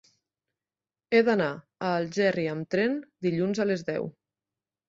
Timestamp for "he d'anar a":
1.11-1.91